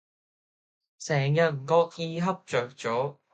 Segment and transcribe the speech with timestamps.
[0.97, 3.19] 成日唔覺意恰著左